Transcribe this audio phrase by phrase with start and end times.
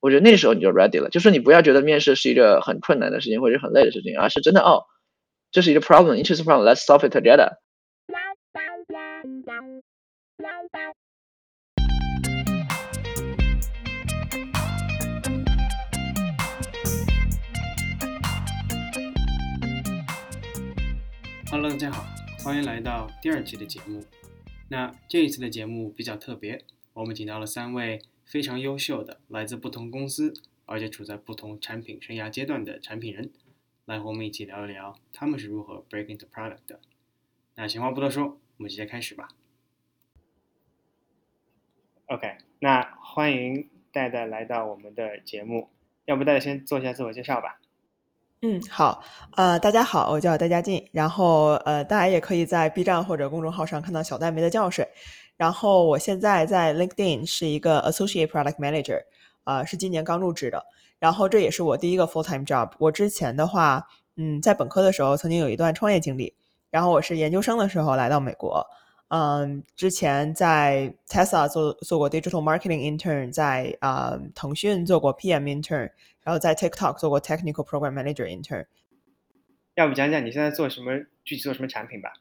[0.00, 1.10] 我觉得那时候你就 ready 了。
[1.10, 4.84] 就是你不要觉得面试是一个很困难的事情或者很累的事情，而是真的哦，
[5.50, 7.56] 这是一个 problem，interesting problem，let's solve it together。
[21.50, 22.04] Hello，大家好，
[22.44, 24.04] 欢迎来到第二期的节目。
[24.68, 26.62] 那这一次的节目比较特别，
[26.92, 30.34] 我们请到了三位非常优秀的、来自不同公司，
[30.66, 33.32] 而且处在不同产品生涯阶段的产品人，
[33.86, 36.78] 来和我们一起聊一聊他们是如何 break into product 的。
[37.54, 39.28] 那闲话不多说，我们直接开始吧。
[42.04, 45.70] OK，那欢迎戴戴来到我们的节目，
[46.04, 47.58] 要不戴戴先做一下自我介绍吧。
[48.42, 49.02] 嗯，好，
[49.36, 54.86] 呃，大家好，我叫戴佳静，然后呃，大家也可以在 B 站或者公众号上看到小戴梅的教水，
[55.38, 59.04] 然后我现在在 LinkedIn 是一个 Associate Product Manager，
[59.44, 60.62] 啊，是今年刚入职的，
[60.98, 62.72] 然后这也是我第一个 full time job。
[62.78, 66.34] 我之前的话，嗯，在本科的时候曾经有一段创业经历，
[66.68, 68.66] 然后我是研究生的时候来到美国，
[69.08, 75.90] 嗯，之前在 Tesla 做做过 digital marketing intern，在啊腾讯做过 PM intern。
[76.24, 78.66] 然后在 TikTok 做过 Technical Program Manager Intern，
[79.76, 82.12] 要不讲讲你现在做什么，具体做什么产品吧？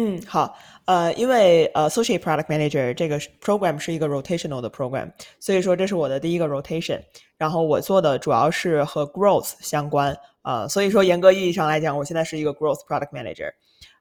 [0.00, 5.10] 嗯，好，呃，因为呃 Associate Product Manager 这个 program 是一个 rotational 的 program，
[5.40, 7.02] 所以说这是我的第一个 rotation。
[7.36, 13.50] 然后我做的主要是和 growth 相关，呃，所以说严格意义上来讲，我现在是一个 growth product manager，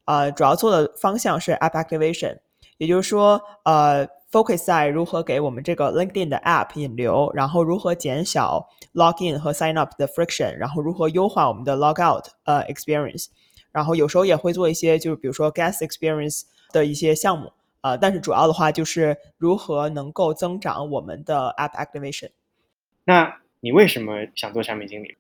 [0.05, 2.37] 啊，主要做的方向是 app activation，
[2.77, 4.07] 也就是说，呃。
[4.29, 13.27] focus 在如何给我们这个 LinkedIn 的 App 引流，然后如何减小 login 和 sign up 的 friction，然后如何优化我们的 logout 呃 experience，
[13.71, 17.51] 然后有时候也会做一些就是比如说 guest experience 的一些项目，
[17.81, 22.31] 呃，但是主要的话就是如何能够增长我们的 App activation。
[23.05, 25.17] 那你为什么想做产品经理？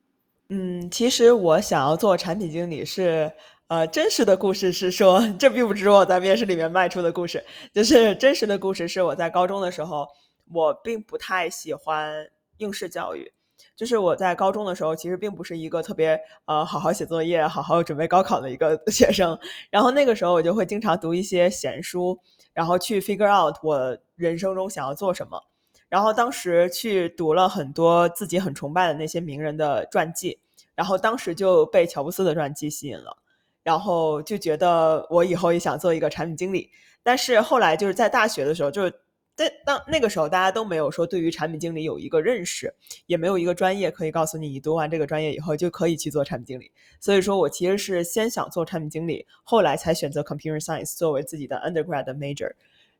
[0.49, 3.31] 嗯，其实我想要做产品经理是。
[3.69, 7.43] 呃，真实的故事是说，这并不是我在面试里面卖出的故事，
[7.73, 10.07] 就是真实的故事是我在高中的时候，
[10.53, 12.25] 我并不太喜欢
[12.59, 13.29] 应试教育，
[13.77, 19.37] 就是我在高中的时候其实并不是一个特别呃好好写作业、好好准备高考的一个 学生，
[19.69, 22.19] 然后那个时候我就会经常读一些闲书，
[22.53, 25.41] 然后去 figure out 我人生中想要做什么，
[25.87, 30.39] 然后当时去读了很多自己很崇拜的那些名人的传记，
[30.73, 33.15] 然后当时就被乔布斯的传记吸引了。
[33.63, 36.71] 然后就觉得我以后也想做一个产品经理，
[37.03, 38.93] 但是后来就是在大学的时候，就是
[39.37, 42.73] 在当那个时候大家都没有说对于产品经理有一个认识，
[43.05, 46.71] 也没有一个专业可以告诉你，你读完这个专业以后就可以去做产品经理。
[46.99, 52.51] 所以说我其实是先想做产品经理，后来才选择 computer science 作为自己的 undergrad major。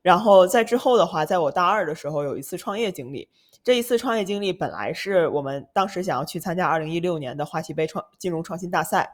[0.04, 3.28] 然后在之后的话，在我大二的时候有一次创业经历，
[3.64, 9.10] 这一次创业经历本来是我们当时想要去参加二零一六年的华西杯创金融创新大赛。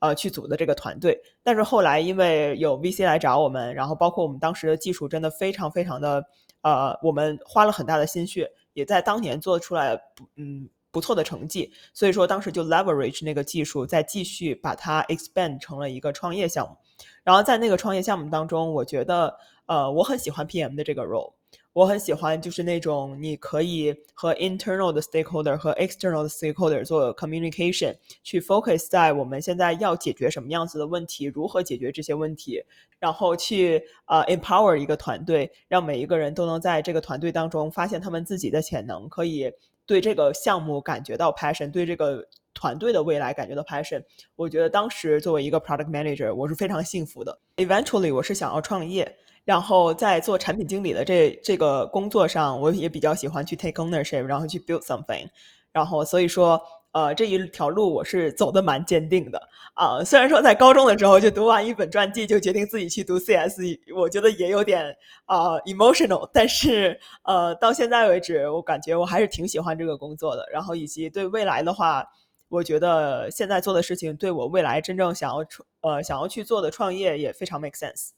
[0.00, 6.26] 呃，去组的这个团队，但是后来因为有 VC 来找我们，然后包括我们当时的技术真的非常非常的，
[6.62, 16.76] 呃，我们花了很大的心血，也在当年做出来不嗯不错的成绩，所以说当时就 leverage 那个技术，再继续把它 expand 成了一个创业项目，
[17.22, 19.36] 然后在那个创业项目当中，我觉得
[19.66, 21.32] 呃我很喜欢 PM 的这个 role。
[21.74, 32.62] 我很喜欢，就是那种你可以和 internal 的 stakeholder 和 external 的 stakeholder 做 communication，去 focus 在我们现在要解决什么样子的问题，如何解决这些问题，
[32.98, 39.50] 然后去呃 empower 一个团队，让每一个人都能在这个团队当中发现他们自己的潜能，可以
[39.86, 42.22] 对这个项目感觉到 passion，对这个
[42.52, 44.04] 团队的未来感觉到 passion。
[44.36, 47.38] 我觉得当时作为一个 product manager，我是非常幸福的。
[47.56, 49.16] Eventually，我是想要创业。
[49.44, 55.28] 然后在做产品经理的这这个工作上，我也比较喜欢去 take ownership，然后去 build something。
[55.72, 56.60] 然后所以说，
[56.92, 59.40] 呃，这一条路我是走的蛮坚定的
[59.74, 60.04] 啊。
[60.04, 63.58] 虽然说在高中的时候就读完一本传记就决定自己去读 CS，
[63.96, 64.94] 我觉得也有点
[65.24, 66.28] 啊 emotional。
[66.32, 70.46] 但是呃，到现在为止，我感觉我还是挺喜欢这个工作的。
[70.52, 72.04] 然后以及对未来的话，
[72.48, 78.10] 我觉得现在做的事情对我未来真正想要创呃想要去做的创业也非常 make sense。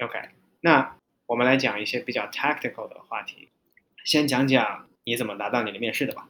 [0.00, 0.18] OK，
[0.62, 3.50] 那我们来讲一些比较 tactical 的话题。
[4.06, 6.26] 先讲讲你怎么拿到你的面试的吧。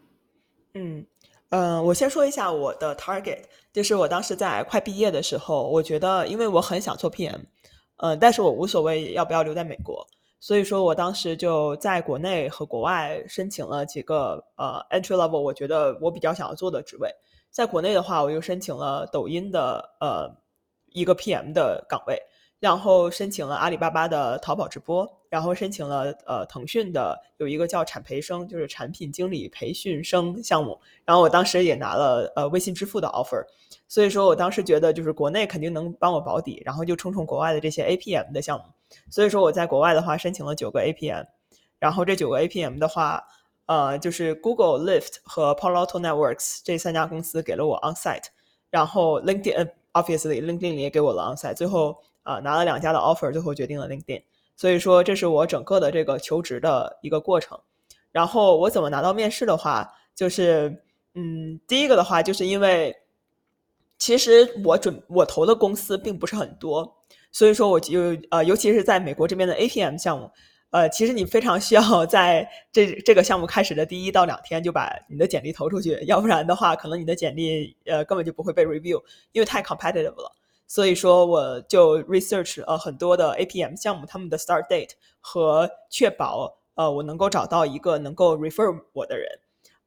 [0.75, 1.07] 嗯，
[1.51, 7.43] 呃，我先说一下我的 target，就是我当时在快毕业的时候，我觉得因为我很想做 PM，
[7.99, 10.05] 呃，但是我无所谓要不要留在美国，
[10.41, 17.09] 所以说我当时就在国内和国外申请了几个呃 entry level，我觉得我比较想要做的职位。
[17.51, 20.29] 在国内的话，我又申请了抖音的呃
[20.87, 22.21] 一个 PM 的岗位。
[22.61, 30.79] 然后申请了阿里巴巴的淘宝直播，然后申请了呃腾讯的有一个叫产培生，就是产品经理培训生项目。
[31.07, 33.43] 然后我当时也拿了呃微信支付的 offer，
[33.89, 38.65] 所以说我当时觉得就是国内肯定能帮我保底，然后就冲冲国外的这些 APM 的项目。
[39.09, 41.25] 所以说我在国外的话申请了九个 APM，
[41.79, 43.25] 然后这九个 APM 的话，
[43.65, 48.25] 呃就是 Google、Lyft 和 Palo Alto Networks 这三家公司给了我 onsite，
[48.69, 51.97] 然后 LinkedIn obviously LinkedIn 也给我了 onsite，最后。
[52.31, 54.23] 啊，拿了两家的 offer，最后决定了 LinkedIn。
[54.55, 57.59] 所以说，这是我整个的这个求职的一个过程。
[58.13, 60.85] 然后我怎么拿到面试的话，就是，
[61.15, 62.95] 嗯，第一个的话，就是因为
[63.99, 66.97] 其实我准我投的公司并不是很多，
[67.33, 70.31] 所以说我就呃，尤其是在美国这边的 APM 项目，
[70.71, 80.37] 呃，其实你非常需要在这这个项目开始的第一到两天就把你的简历投出去，要不然的话，可能你的简历呃根本就不会被 review，因为太 competitive 了。
[80.71, 89.27] 所以说，我就 research 呃很多的 APM 项目，他们的 start date 和确保呃我能够找到一个能够 refer 我的人，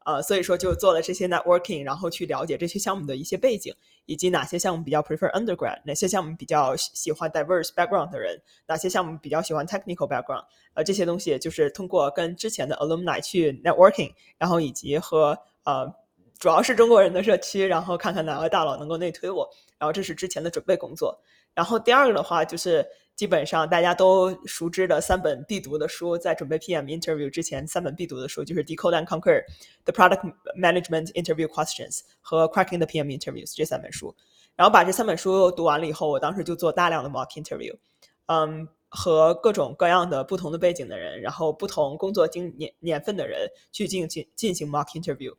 [0.06, 3.74] 呃，所以说就做了这些 networking，然后去了解这些项目的一些背景，
[4.08, 10.44] 以及哪些项目比较 prefer undergrad，哪些项目比较喜欢 diverse background 的人，哪些项目比较喜欢 technical background，
[10.74, 16.03] 呃，这些东西就是通过跟之前的 alumni 去 networking，然后以及和呃。
[16.40, 21.18] 主要是中国人的社区，然后看看哪位大佬能够内推我，然后这是之前的准备工作。
[21.54, 22.86] 然后第二个的话，就是
[23.16, 29.22] 基本上大家都熟知的三本必读的书，在准备 PM interview 之前，三本必读的书就是《Decode and Conquer》、
[29.86, 34.16] 《The Product Management Interview Questions》和《Cracking the PM Interviews》这三本书。
[34.56, 37.76] 然后把这三本书读完了以后，我当时就做大量的 mock interview，
[38.26, 45.32] 嗯，和各种各样的不同的背景的人，然后不同工作经年年份的人去进行进行 mock interview。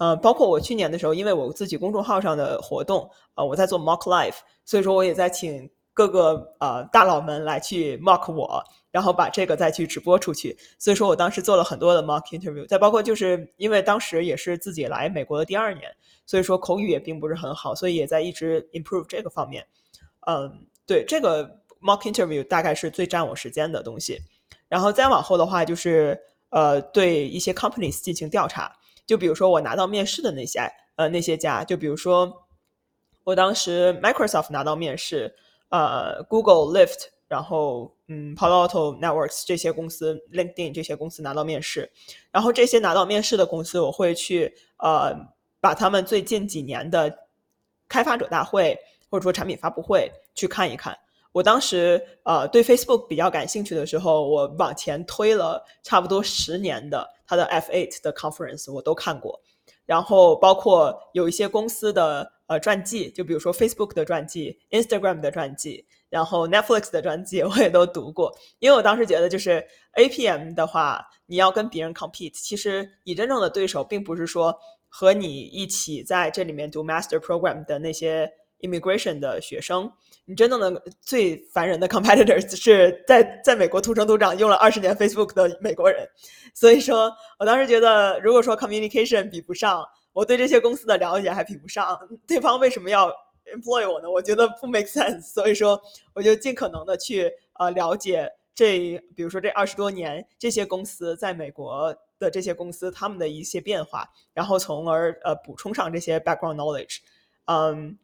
[0.00, 10.56] 呃，包括我去年的时候，因为我自己公众号上的活动，呃，我在做 mock live，所以说我也在请各个呃大佬们来去 mock 我，然后把这个再去直播出去。
[10.78, 15.94] 所以说我当时做了很多的 mock interview，再包括就是因为当时也是自己来美国的第二年，
[16.24, 19.66] 所以说口语也并不是很好，所以也在一直 improve 这个方面。
[20.26, 21.44] 嗯，对，这个
[21.82, 24.18] mock interview 大概是最占我时间的东西。
[24.66, 26.18] 然后再往后的话，就是
[26.48, 28.74] 呃对一些 companies 进行调查。
[29.10, 30.60] 就比如说我拿到面试的那些
[30.94, 32.32] 呃那些家，就比如说
[33.24, 35.34] 我当时 Microsoft 拿到面试，
[35.70, 41.90] 呃 Google、Lyft，然后嗯 Palo Alto Networks 这些公司，LinkedIn 这些公司拿到面试，
[42.30, 45.12] 然后这些拿到面试的公司，我会去呃
[45.60, 47.12] 把他们最近几年的
[47.88, 48.78] 开发者大会
[49.10, 50.96] 或者说产品发布会去看一看。
[51.32, 59.40] 我当时呃对 Facebook 比较感兴趣的时候，我往前推了差不多十年的它的 F8 的 conference 我都看过，
[59.86, 68.36] 然后包括有一些公司的呃传记，就比如说 Facebook 的传记、Instagram 的传记，然后 Netflix 的传记 我也都读过。
[68.58, 74.52] 因为我当时觉得就是 APM 的话，你要跟别人 compete，其实你真正的对手并不是说
[74.88, 78.28] 和你一起在这里面读 master program 的那些
[78.62, 79.88] immigration 的学生。
[80.30, 86.08] 你真正的最烦人的 competitors 是在在美国土生土长用了二十年 Facebook 的美国人，
[86.54, 91.98] 所以说我当时觉得，如果说 communication 比不上，我对这些公司的了解还比不上，
[92.28, 93.08] 对方为什么要
[93.52, 94.08] employ 我呢？
[94.08, 95.22] 我觉得不 make sense。
[95.22, 95.82] 所以说，
[96.14, 106.98] 我就尽可能的去呃了解这，比如说这二十多年这些公司在美国的这些公司他们的一些变化，然后从而呃补充上这些 background knowledge，
[107.46, 107.98] 嗯。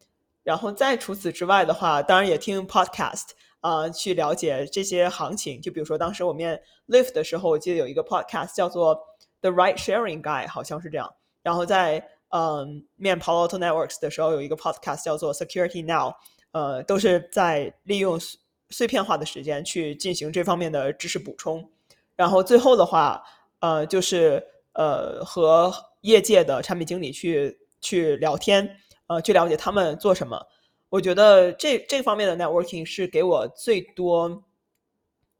[0.46, 5.60] 然后再除此之外的话，当然也听 podcast 啊，去了解这些行情。
[5.60, 8.96] 就比如说当时我面 l i f t 的时候，我记得有一个 podcast 叫做
[9.40, 11.12] The Right Sharing Guy，好像是这样。
[11.42, 16.14] 然后在嗯面 Palo Alto Networks 的时候，有一个 podcast 叫做 Security Now，
[16.52, 18.16] 呃，都是在利用
[18.70, 21.68] 碎片化的时间去进行这方面的知识补充。
[22.14, 23.20] 然后最后的话，
[23.58, 24.40] 呃，就是
[24.74, 28.76] 呃和业界的产品经理去去聊天。
[29.06, 30.46] 呃，去了解他们做什么，
[30.88, 34.42] 我觉得这这方面的 networking 是给我最多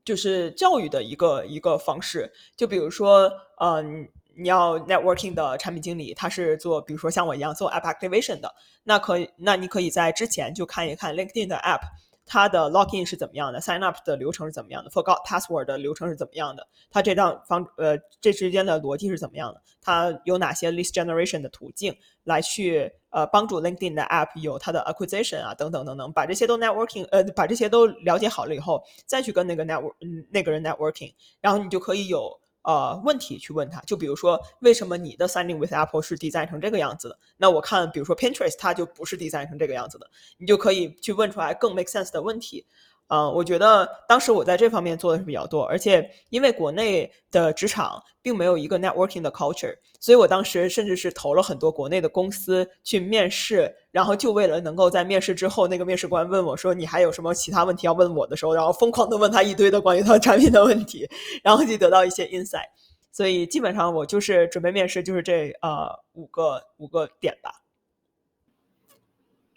[0.04, 2.32] 就是教育的一个一个方式。
[2.56, 3.30] 就比如说，
[3.60, 8.54] 嗯，你要 networking 的产品经理，他是做，比如说像我一样做 app activation 的，
[8.84, 11.80] 那可以，那你可以在之前就看一看 LinkedIn 的 app。
[12.26, 16.66] 它的 login 是怎么样的？sign up 的流程是怎么样的？forgot password 的流程是怎么样的？
[16.90, 19.62] 它这张方呃这之间的逻辑是怎么样的？
[19.80, 29.94] 它有哪些 list generation 的途径来去呃帮助 LinkedIn 的 app 有它的 acquisition 啊等等等等，把这些都 networking 呃把这些都了解好了以后，再去跟那个 network
[30.30, 32.40] 那个人 networking，然后你就可以有。
[32.66, 37.18] 呃，问题去问他，就比如说，为什么你的 Signing with Apple 是 design 成这个样子的？
[37.36, 42.66] 那我看，比如说 Pinterest 它就不是 design 成这个样子的，你就可以去问出来更 make sense 的问题。
[43.08, 61.08] 嗯，我觉得当时我在这方面做的是比较多，而且因为国内的职场并没有一个 networking 的 culture，所以我当时甚至是投了很多国内的公司去面试，然后就为了能够在面试之后，那个面试官问我说你还有什么其他问题要问我的时候，然后疯狂的问他一堆的关于他产品的问题，
[61.44, 62.66] 然后就得到一些 insight。
[63.12, 67.52] 所以基本上我就是准备面试，就是这呃五个五个点吧。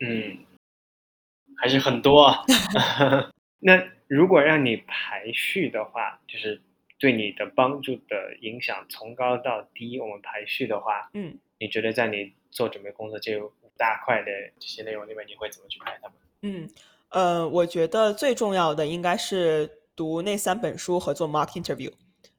[0.02, 0.38] 嗯，
[1.58, 2.46] 还是很多啊。
[3.60, 6.62] 那如果让你排序的话，就是
[6.98, 16.18] 对你的帮助的影响从高到低，我们排序的话，嗯，你觉得在你做准备工作这五大块的这些内容里面，你会怎么去排它们？
[16.42, 16.70] 嗯，
[17.10, 21.92] 呃，我觉得最重要的应该是读那三本书和做 mock interview，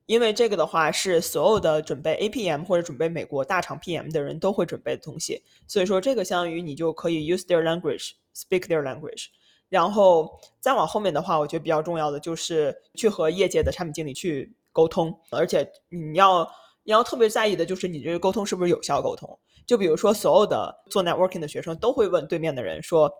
[0.06, 9.26] 因为这个的话是所有的准备 APM 或者准备美国大厂 PM 的人都会准备的东西，所以说这个相当于你就可以 use their language，speak their language。
[9.70, 10.28] 然后
[10.60, 16.46] 再往后面的话，我觉得比较重要的就是去和业界的产品经理去沟通，而且你要
[16.82, 19.38] 你要特别在意的就是你这个沟通是不是有效沟通。
[19.64, 23.10] 就比如说，所有的做 networking 的学生都会问对面的人说：“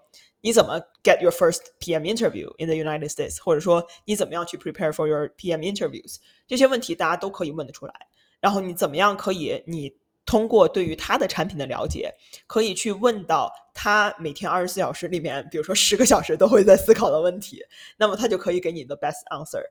[0.43, 5.61] 你怎么 get your first PM interview in the United States？” 或者说你怎么样去 prepare for your PM
[5.61, 6.17] interviews？
[6.49, 7.95] 这些问题大家都可以问得出来。
[8.41, 10.00] 然后你怎么样可以你。
[10.27, 12.15] 通过对于他的产品的了解，
[12.47, 17.61] 可以去问到他每天二十四小时里面，比如说十个小时都会在思考的问题，
[17.97, 19.63] 那么他就可以给你的 best answer，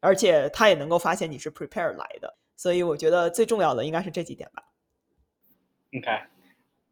[0.00, 2.36] 而且他也能够发现你是 prepare 来的。
[2.56, 4.62] 所以我觉得最重要的应该是这几点吧。
[5.96, 6.06] OK，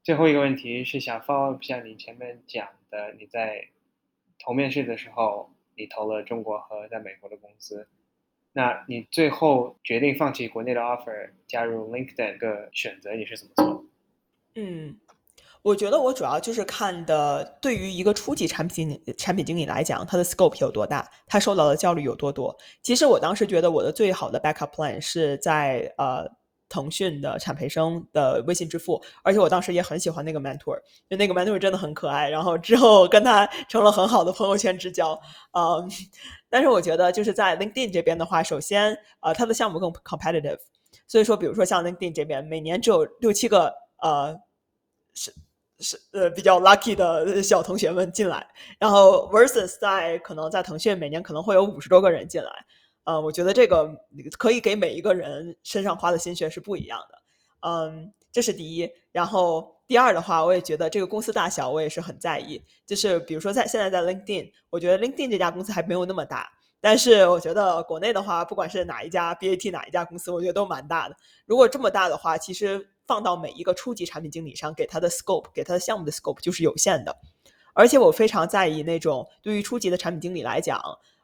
[0.03, 3.69] 最后一个问题是想 follow 一下你前面讲的，你在
[4.39, 7.87] 投面试的时候，你投了中国和在美国的公司。
[8.53, 13.85] 那你最后决定放弃国内的 offer，加入 LinkedIn 的选择，你是怎么做？
[14.55, 14.97] 嗯，
[15.63, 22.57] 我觉得我主要就是看的，对于一个初级产品产品经理来讲，他的 scope 有多大，他受到的焦虑有多多。
[22.83, 26.40] 其实我当时觉得我的最好的 backup plan 是在呃。
[26.71, 35.21] 腾讯的产培生的微信支付，而且我当时也很喜欢那个 mentor，就那个 mentor 真的很可爱，然后之后跟他成了很好的朋友圈之交。
[35.53, 35.91] 嗯，
[36.49, 40.59] 但是我觉得就是在 LinkedIn 这边的话，首先呃，他的项目更 competitive，
[41.09, 44.39] 所以说比如说像 LinkedIn 这边，每年只有六七个呃
[45.13, 45.35] 是
[45.81, 48.47] 是呃比较 lucky 的小同学们进来，
[48.79, 52.51] 然后 versus 在可能在腾讯每年可能会有五十多个人进来。
[53.05, 53.91] 呃，我觉得这个
[54.39, 57.19] 可以给每一个人身上花的心血是不一样的。
[57.69, 58.89] 嗯，这是第一。
[59.11, 62.63] 然后第二的话，我也觉得这个公司大小我也是很在意。
[62.87, 66.49] 就是比如说在现在在 LinkedIn，我觉得 LinkedIn 这家公司还没有那么大。
[66.81, 71.17] 但是我觉得国内的话，不管是哪一家 BAT 哪一家公司，我觉得都蛮大的。
[71.45, 77.15] 如果这么大的话，其实放到每一个初级产品经理上，给他的 scope，给他的项目的 scope 就是有限的。
[77.75, 80.81] 而且我非常在意那种对于初级的产品经理来讲。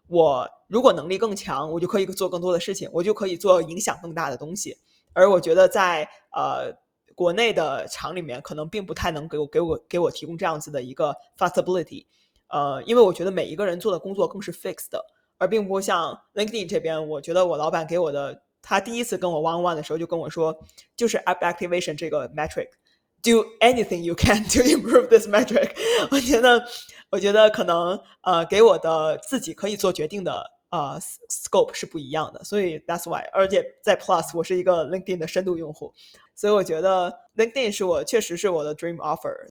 [0.09, 4.77] 我如果能力更强，我就可以做更多的事情，我就可以做影响更大的东西。
[5.13, 6.73] 而我觉得在呃
[7.15, 12.07] 国内的厂里面，可能并不太能给我给我给我提供这样子的一个 flexibility。
[12.49, 14.93] 呃，因为我觉得每一个人做的工作更是 fixed，
[15.39, 20.57] 而并不像 LinkedIn 这边，我觉得我老板给我的，他第一次跟我 one one 的时候就跟我说，
[20.95, 25.71] 就是 app activation 这个 metric，do anything you can to improve this metric。
[26.11, 26.65] 我觉得。
[27.11, 30.99] 我觉得可能呃给我的自己可以做决定的呃
[31.31, 33.25] scope 是不一样的，所以 that's why。
[33.33, 35.95] 而且在 Plus 我是一个 LinkedIn 的深度用户，
[36.35, 39.49] 所以我觉得 LinkedIn 是我确实是我的 dream offer。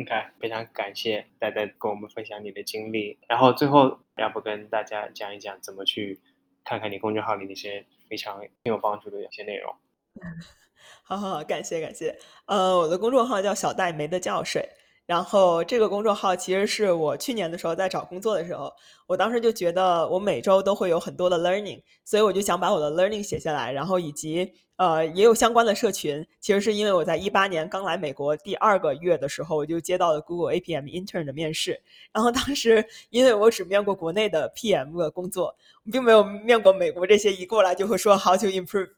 [0.00, 0.10] OK，
[0.40, 6.18] 非常感谢戴戴跟我们分享你的经历，然后最后要不跟大家讲一讲怎么去
[6.64, 9.74] 看看你公众号里那些非常挺有帮助的一些内容。
[11.04, 12.18] 好好好，感谢感谢。
[12.46, 14.66] 呃，我的公众号叫小戴没得觉睡。
[15.04, 18.72] 然后这个公众号其实是我去年的时候在找工作的时候，
[19.06, 26.24] 我当时就觉得我每周都会有很多的 learning，所以我就想把我的 learning 写下来，然后以及呃也有相关的社群。
[26.40, 31.78] 其实是因为我在一八年刚来美国第二个月的时候，我就接到了 Google APM intern 的面试。
[32.12, 35.54] 然后当时因为我只面过国内的 PM 的工作，
[35.90, 38.90] 并没有面过美国这些一过来就会说 How to improve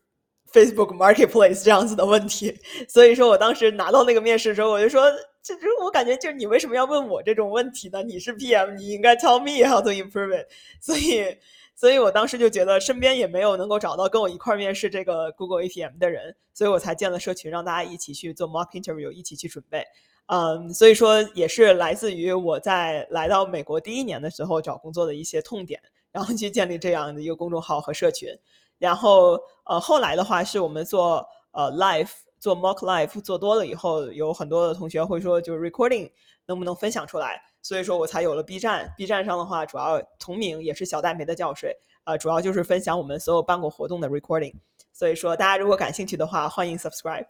[0.53, 2.57] Facebook Marketplace 这样子的问题。
[2.89, 5.03] 所以说我当时拿到那个面试的时候，我就说。
[5.45, 8.03] 这这，我感觉就是你为什么要问我这种问题呢？
[8.03, 10.49] 你是 PM，你应该 tell me how to improve it。
[10.81, 11.37] 所以，
[11.77, 19.85] 所以我当时就觉得身边也没有能够找到跟我一块面试这个 Google APM 的人，所以我才建了社群，让大家一起去做 mock interview，一起去准备。
[20.29, 25.79] 嗯，所以说也是来自于我在来到美国第一年的时候找工作的一些痛点，
[26.11, 28.31] 然后去建立这样的一个公众号和社群。
[28.79, 31.23] 然后，呃，后来的话是我们做
[31.53, 32.09] 呃 live。
[32.45, 36.13] 做 mock life 做多了以后，有很多的同学会说，就是 recording
[36.45, 37.43] 能不能分享出来？
[37.63, 38.93] 所以说我才有了 B 站。
[38.99, 41.75] B 站上的话，主要同名也是小戴梅的觉睡，
[42.05, 44.53] 呃，主要就是分享我们所有办过活动的 recording。
[44.93, 47.29] 所以说大家如果感兴趣的话，欢迎 subscribe。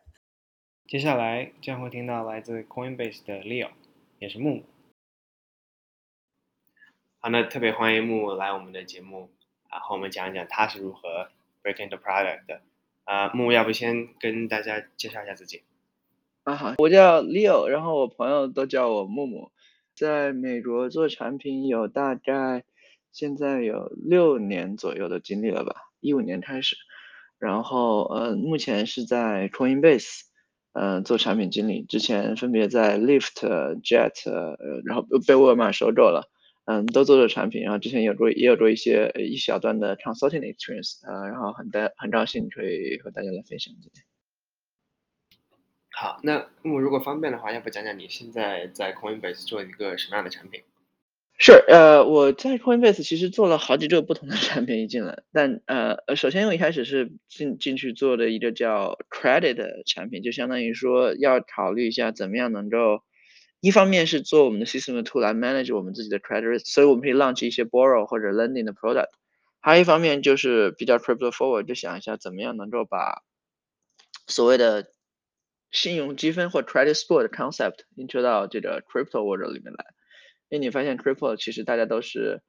[0.88, 3.70] 接下来将会听到来自 Coinbase 的 Leo，
[4.18, 4.64] 也是木木。
[7.20, 9.30] 好，那特别欢迎木木来我们的节目，
[9.68, 11.28] 啊，和我们讲一讲他是如何
[11.62, 12.60] break into product 的。
[13.04, 15.62] 啊，木木要不先跟大家介绍一下自己？
[16.42, 19.50] 啊好，我叫 Leo，然后我朋友都叫我木木，
[19.94, 22.64] 在美国做产品有大概
[23.12, 26.76] 现在有六年左右的经历了吧，一五年开始，
[27.38, 30.22] 然后呃，目前是在 Coinbase。
[30.76, 33.38] 嗯，做产品经理之前分别在 Lift、
[33.84, 36.28] Jet，呃，然后被沃尔玛收购了，
[36.66, 44.04] 嗯，都做做产品，然后之前有做也有做一些一小段的 consulting experience，呃，然后很大很高兴可以和大家来分享今天。
[45.90, 50.62] 好，那我如果方便的话，要不讲讲你现在在 Coinbase 做一个什么样的产品？
[51.36, 63.02] 是，呃，我在 Coinbase 其实做了好几个不同的产品一进来，但呃呃，首先我一开始是进进去做的一个叫 Credit 的产品，就相当于说要考虑一下怎么样能够，
[63.64, 69.08] 一方面是做我们的 system to 来 manage 我们自己的 credit，所以我们可以 launch 一些 borrow 或者 lending 的 product，
[69.58, 73.22] 还有一方面就是比较 crypto forward，就想一下怎么样能够把
[74.26, 74.88] 所谓的
[75.70, 79.86] 信用积分或 credit score 的 concept into 到这个 crypto world 里面来。
[80.50, 82.42] 因为你发现 crypto 其实大家都是，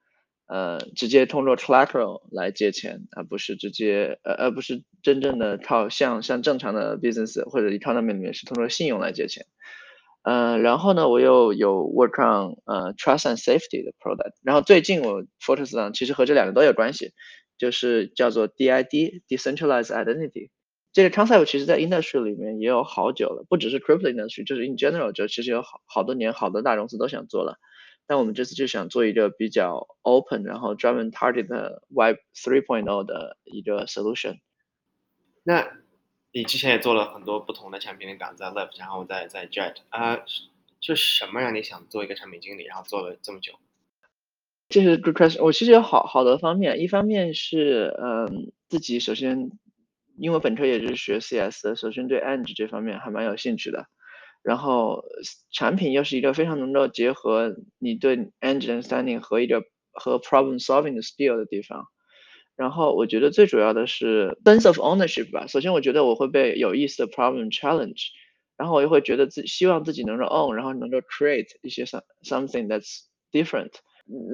[0.48, 9.46] 呃，直接通过 collateral 来借钱，而不是直接，呃，而不是真正的靠像像正常的 business 或者 economy 里面是通过信用来借钱。
[10.28, 17.14] 嗯，然后呢，我又有 work on 呃 trust and safety 的 product，然后最近我 focus on 其实和这两个都有关系，
[17.60, 20.50] 就是叫做 DID decentralized identity
[20.94, 27.58] 这个 concept 其实在 industry 里面也有好久了，不只是 crypto industry，就是 in general 就其实有好好多年，好多大公司都想做了。
[28.08, 31.48] 但我们这次就想做一个比较 open，然后专门 target
[31.90, 34.38] Web 3.0的一个 solution。
[35.44, 35.70] 那
[36.36, 40.20] 你之前也做了很多不同的产品的岗，在 Left，然后在在 Jet 啊，
[40.82, 43.54] 是什么让你想做一个产品经理，然后做了这么久？
[44.68, 45.42] 这是 good question。
[45.42, 49.50] 我其实有好好多方面，一方面是嗯自己首先，
[50.18, 53.88] 因为本科也是学 CS 的，首先对 Eng 这方面还蛮有兴趣的。
[54.44, 55.06] 然后
[55.52, 61.88] 产品又是一个非常能够结合你对 engine understanding 和一个和 problem solving 的 skill 的地方。
[62.56, 65.48] 然后我觉得最主要的是 sense of ownership 吧。
[65.48, 68.08] 首先我觉得我会被有意思的 problem challenge，
[68.58, 73.72] 然后我又会觉得自希望自己能够 own，然后能够 create 一些 some something that's different，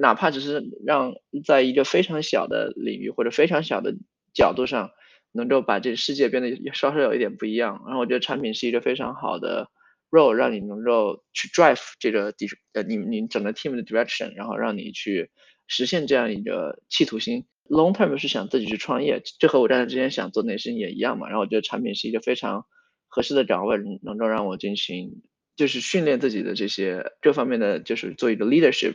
[0.00, 3.94] 哪怕只是让在一个非常小的领域或者非常小的
[4.32, 4.90] 角度上，
[5.32, 7.82] 能够把这个世界变得稍稍有一点不一样。
[7.86, 9.68] 然后我觉得产品是一个非常好的。
[10.12, 15.30] role 让你能够去 drive 这个 d 呃你你整个 team 的 direction，然后让你去
[15.66, 17.46] 实现这样一个企图心。
[17.68, 21.28] Long term 是想自己去创业，这和我在之前想做那些事情也一样嘛。
[21.28, 22.66] 然后我觉得产品是一个非常
[23.08, 25.22] 合适的岗位，能够让我进行
[25.56, 28.94] 就是训练自己的这些各方面的，就是做一个 leadership。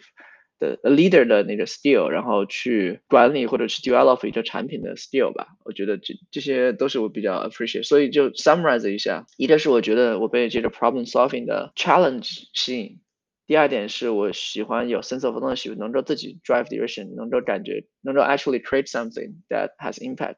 [0.60, 7.84] 的 leader 的那个 skill，然后去管理或者去 develop 一个产品的 skill 吧，我觉得这这些都是我比较 appreciate。
[7.84, 13.00] 所以就 summarize 一下，一个是我觉得我被这个 problem solving 的 challenge 吸引，
[13.48, 20.36] 第二点是我喜欢有 sense of ownership，能够自己 drive direction，能够感觉能够 actually create something that has impact。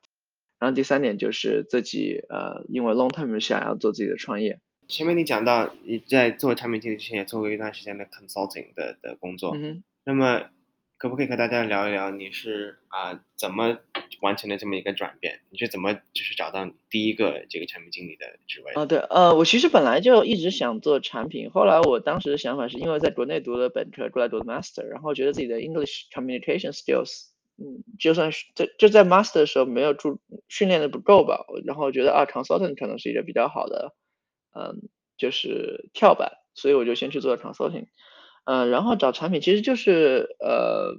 [0.59, 4.59] 然后第三点就是自己呃，因为 long term 想要做自己的创业。
[4.87, 9.55] 前面你讲到你在做产品经理之前也做过一段时间的 consulting 的的工作。
[9.55, 10.49] 嗯那么，
[10.99, 13.79] 可不可以和大家聊一聊你是啊怎么
[14.19, 15.39] 完成的这么一个转变？
[15.49, 18.73] 你是怎么就是找到第一个这个产品经理的职位？
[18.73, 33.95] 啊，对，呃，我其实本来就一直想做产品，后来我当时的想法是因为在国内读了本科，过来读的 master，然后觉得自己的 English communication skills，嗯，就算是在就在 master 的时候没有注训练的不够吧，然后觉得啊 consultant 可能是一个比较好的，
[34.53, 37.85] 嗯，就是跳板，所以我就先去做 consulting。
[38.49, 40.95] 嗯，然后找产品其实就是呃，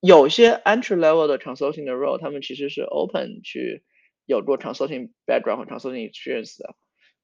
[0.00, 3.84] 有些 entry level 的 consulting 的 role，他们其实是 open 去
[4.26, 6.74] 有过 consulting background 和 consulting experience 的，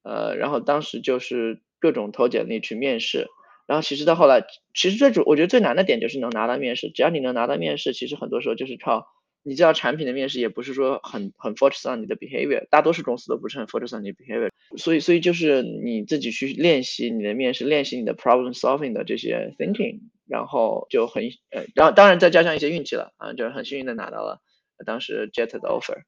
[0.05, 3.27] 呃，然后当时就是各种投简历去面试，
[3.67, 9.09] 然后其实到后来，其实最主我觉得最难的点就是能拿到面试，只要你能拿到面试，其实很多时候就是靠。
[9.43, 24.41] 你知道产品的面试也不是说很很 focus on 你的 behavior，大多数公司都不是很 focus on 你的 behavior，所以所以就是你自己去练习你的面试，练习你的 problem solving 的这些 thinking，然后就很呃，然后当然再加上一些运气了啊，就是很幸运的拿到了
[24.85, 26.03] 当时 Jet 的 offer。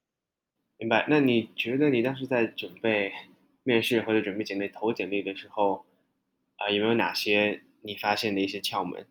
[0.78, 1.06] 明白？
[1.08, 3.12] 那你觉得你当时在准备
[3.62, 5.86] 面试或者准备简历投简历的时候，
[6.56, 9.06] 啊，有没有哪些你发现的一些窍门？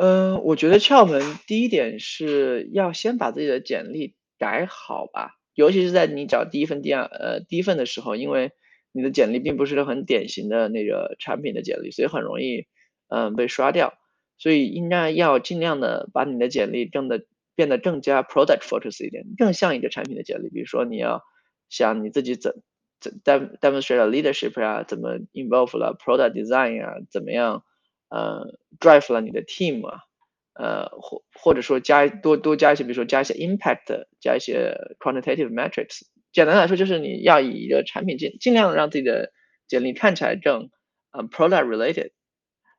[0.00, 8.52] 嗯，我觉得窍门第一点是要先把自己的简历改好吧，尤其是在你找第一份、第二呃第一份的时候，因为
[8.92, 12.66] 你的简历并不是很典型的那个产品的简历，所以很容易
[13.08, 13.94] 嗯被刷掉，
[14.38, 17.24] 所以应该要尽量的把你的简历更的
[17.56, 21.22] 变得更加 product focus 一点，更像一个产品的简历，比如说你要
[21.68, 22.62] 想你自己怎。
[23.00, 23.12] 怎
[23.60, 27.62] demonstrate leadership 啊，怎么 involve 了 product design 啊，怎么样
[28.10, 28.46] 呃
[28.80, 30.00] drive 了你的 team 啊，
[30.54, 36.02] 呃或或者说加多多加一些，比如说加一些 impact，加一些 quantitative metrics。
[36.32, 39.32] 简单来说就是你要以一个产品尽尽量让自己的
[39.66, 40.70] 简历看起来更
[41.12, 42.10] 嗯 product related。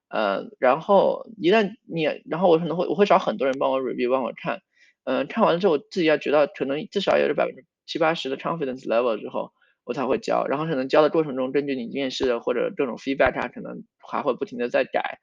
[0.10, 4.62] 呃，然后一旦你然后我可能会我会找很多人帮我 review 帮我看，
[5.04, 9.52] 嗯，看完了之后我自己要觉得可能至少有这百分之七八十的 confidence level 之后。
[9.90, 15.18] 不太会教，然后可能教的过程中，根据你面试的或者各种 feedback，他可能还会不停的在改，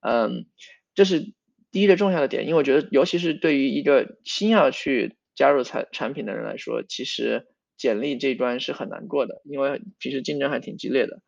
[0.00, 0.46] 嗯，
[0.92, 1.32] 这是
[1.70, 11.20] 第一个重要的点，因为我觉得，尤其是对于一个新要去加入产产品的人来说，其实简历这一关是很难过的，因为其实竞争还挺激烈的。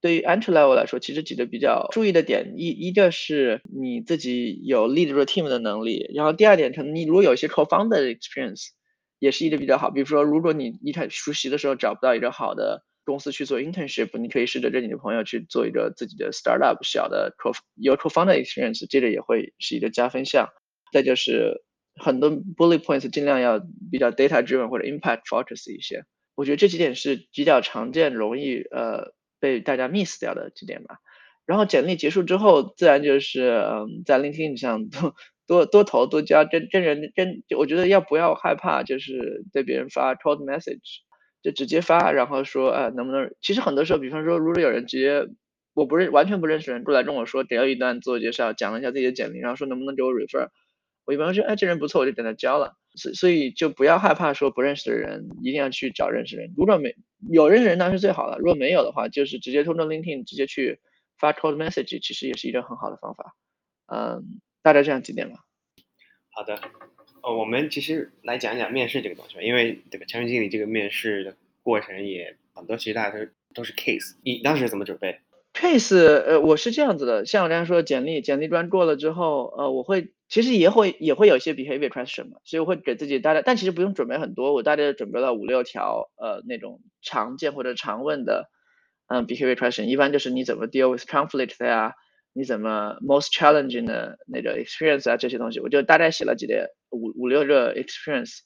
[0.00, 8.68] 对于 entry level 来说，其实几个比较注意的点，一一个是你自己有 lead team 的能力，然后第二点，可能你如果有一些 co-founder experience。
[9.18, 20.48] 也是一个比较好，比如说，如果你一开始实习的时候找不到一个好的公司去做 internship，你可以试着跟你的朋友去做一个自己的 startup 小的 co 有 co-founder experience，这个也会是一个加分项。
[20.92, 21.62] 再就是
[21.96, 26.04] 很多 bullet points 尽量要比较 data driven 或者 impact focus 一些。
[26.34, 30.98] 我觉得这几点是比较常见、容易呃被大家 miss 掉的几点吧。
[31.44, 35.14] 然后简历结束之后，自然就是嗯在 LinkedIn 上都。
[35.48, 41.00] 多多投多加真真人真，我觉得要不要害怕，就是对别人发 cold message，
[41.42, 43.34] 就直接发，然后说，呃，能不能？
[43.40, 45.26] 其实很多时候，比方说，如果有人直接
[45.74, 50.48] 我不认完全不认识人过来跟我说，给了一段自我介绍，讲了一下自己的简历，然后说能不能给我 refer，
[51.06, 52.74] 我一般说，哎，这人不错，我就给他交了。
[52.94, 56.52] 所所以就不要害怕说不认识的人，一定要去找认识人。
[56.56, 56.94] 如果没
[57.30, 60.78] 有认识人，那是最好的；如果没有的话，就是直接通过 LinkedIn 直接去
[61.18, 63.34] 发 cold message，其实也是一个很好的方法。
[63.86, 64.40] 嗯。
[64.72, 65.38] 大概这样几点吧。
[66.30, 66.60] 好的，
[67.22, 74.14] 呃，我们其实来讲讲面试这个东西吧，因为这个产品经理这个面试的过程也很多，其实大家都都是 case。
[74.22, 75.18] 你当时怎么准备
[75.54, 88.48] ？case，呃，我是这样子的，像我刚才说，简历简历专过了之后，呃，我会其实也会也会有一些 behavior question 嘛，所以我会给自己大概，但其实不用准备很多，我大概准备了五六条，呃，那种常见或者常问的，
[89.08, 91.94] 嗯，behavior question，一般就是你怎么 deal with conflict 呀？
[92.38, 98.38] 你怎么 most challenging 的那个 experience 啊这些东西，我就大概写了几列五五六个 experience，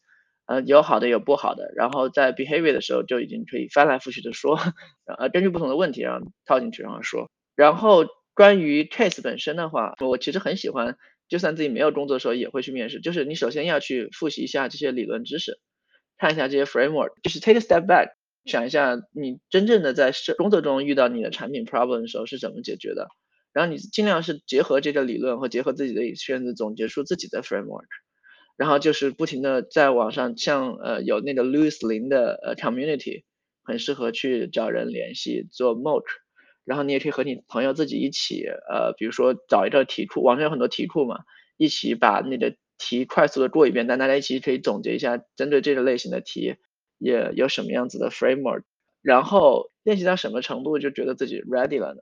[0.46, 4.58] 呃有好的有不好的，然后在 behavior 的时候就已经可以翻来覆去的说，
[5.18, 7.30] 呃根据不同的问题然后套进去然后说。
[7.54, 10.96] 然后关于 case 本身的话，我其实很喜欢，
[11.28, 15.58] 就算自己没有工作的时候也会去面试，就是你首先要去复习一下这些理论知识，
[16.16, 18.12] 看一下这些 framework，就是 take a step back，
[18.46, 23.08] 想一下你真正的在工作中遇到你的产品 problem 的时候是怎么解决的。
[23.52, 27.86] 然后你尽量是结合这个理论和结合自己的圈子总结出自己的 framework，
[28.56, 33.24] 然后就是不停的在网上像呃有那个 Louis 林的呃 community，
[33.62, 36.04] 很适合去找人联系做 mock，
[36.64, 41.20] 然后你也可以和你朋友自己一起呃比如说找一个题库，网上有很多题库嘛，
[41.56, 46.56] 一起把那个题快速的过一遍，但大家一起可以总结一下针对这个类型的题
[46.98, 48.62] 也有什么样子的 framework，
[49.02, 52.00] 然后练习到什么程度就觉得自己 ready 了呢？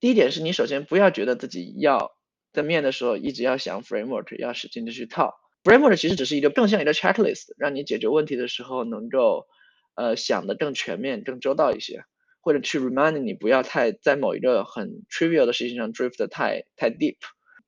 [0.00, 2.12] 第一点是你首先不要觉得自己要
[2.52, 9.46] 在面的时候一直要想 framework，要使劲的去套 framework，其实只是一个更像一个 checklist，让你解决问题的时候能够
[9.94, 12.02] 呃想的更全面、更周到一些，
[12.40, 17.16] 或者去 remind 你不要太在某一个很 trivial 的事情上 drift 太太 deep。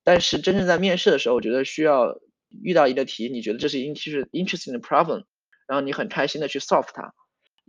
[0.03, 2.19] 但是真正在面试的时候，我觉得需要
[2.63, 5.25] 遇到一个题，你觉得这是 interesting 的 problem，
[5.69, 7.15] 然后你很开心的去 solve 它。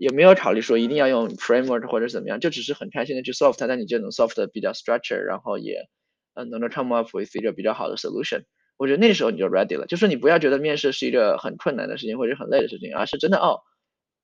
[0.04, 5.88] 也没有考虑说一定要用 framework 或者怎么样，就只是很开心的去 solve 它，那你就能 solve 的比较 structure，然后也
[6.34, 8.44] 呃能够 come up with 一个比较好的 solution。
[8.76, 13.62] 我觉得那时候你就 ready 了，就是你不要觉得面试是一个很困难的事情或者很累的事情，而是真的哦，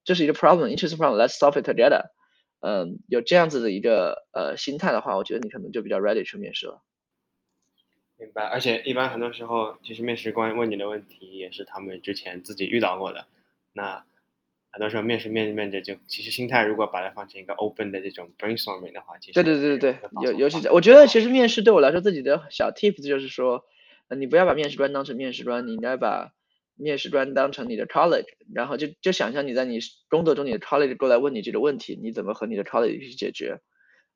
[0.03, 2.07] 这是一个 problem，interesting problem，let's solve it together。
[2.59, 6.81] 嗯，有这样子的一个呃心态的话，我觉得你可能就比较 ready 去面试了。
[8.17, 13.27] 明白，而且一般很多时候，其实面试官问你的问题也是他们之前自己遇到过的，
[13.71, 14.03] 那。
[14.79, 23.65] 很多时候面试面面着就，其实心态如果把它放成一个 open 的这种 brainstorming 的话，其实对对对对对，尤尤其我觉得其实面试对我来说自己的小 tips 就是说，
[24.07, 26.31] 呃，你不要把面试官当成面试官，你应该把
[26.77, 28.23] 面试官当成你的 colleague，
[28.55, 33.59] 然后就就想象你在你工作中你的 colleague 过来问你这个问题，你怎么和你的 colleague 去解决？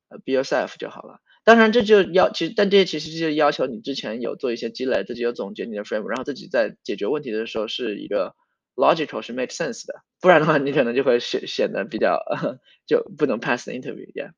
[0.08, 1.20] 呃，be yourself 就好了。
[1.44, 8.34] 当然，这就要其实，但这些其实就要求你之前有做一些积累，自己有总结你的 frame，然后自己在解决问题的时候是一个
[8.74, 12.20] logical 是 make sense 的，不然的话你可能就会显显得比较
[12.86, 14.12] 就不能 pass the interview。
[14.12, 14.32] Yeah，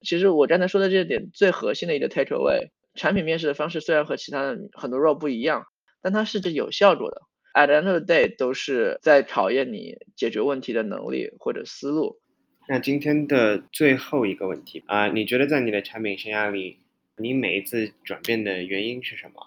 [0.00, 5.66] 其实我刚才说的这点最核心的一个 take away，产品面试的方式虽然和其他的很多 role 不一样，
[6.02, 7.22] 但它是有效果的。
[7.52, 12.20] At the end of the day，都是在考验你解决问题的能力或者思路。
[12.68, 16.78] 那今天的最后一个问题啊，你觉得在你的产品生涯里，
[17.16, 19.42] 你每一次转变的原因是什么？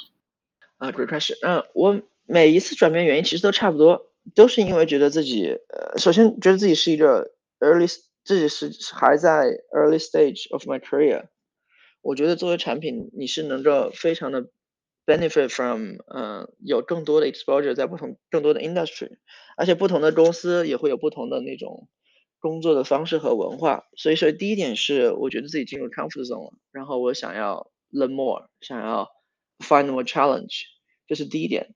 [0.79, 1.37] 啊，Great question。
[1.41, 7.87] 嗯，我每一次转变原因其实都差不多，都是因为觉得自己，呃，首先觉得自己是一个 early，
[8.23, 11.27] 自己是还在 early stage of my career。
[12.01, 14.49] 我觉得作为产品，你是能够非常的
[15.05, 19.09] benefit from，嗯，有更多的 exposure 在不同更多的 industry，
[19.57, 21.87] 而且不同的公司也会有不同的那种。
[22.39, 29.07] 工作的方式和文化，所以说第一点是我觉得自己进入 comfort zone 了，然后我想要 learn more，想要
[29.59, 30.63] find more challenge，
[31.07, 31.73] 这是第一点。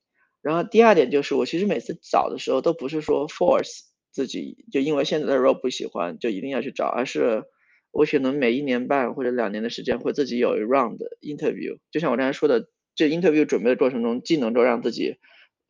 [0.48, 3.82] 然后第二点就是我其实每次找的时候都不是说 force
[4.12, 7.44] 自己，就因为现在的 role 不喜欢就一定要去找，而是
[7.92, 15.18] 我可能每一年半或者两年的时间会自己有一 round interview，就像我刚才说的，这 interview 准备的过程中，既能够让自己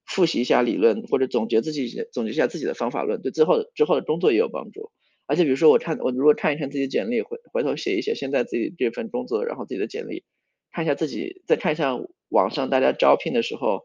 [0.05, 4.91] 复习一下理论，或者总结自己总结一下自己的方法论，对之后之后的工作也有帮助。
[5.25, 10.23] 而且比如说我看我如果看一看自己简历，回回头写一写现在自己这份工作，然后自己的简历，
[10.71, 11.97] 看一下自己再看一下
[12.29, 13.81] 网上大家招聘的时候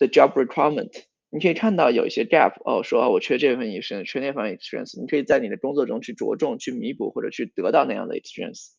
[0.00, 0.90] 的 job requirement，
[1.30, 8.70] 你可以看到有一些 gap，哦，说我缺这份 experience，缺那份 experience，你可以在你的工作中去着重去弥补或者去得到那样的 experience。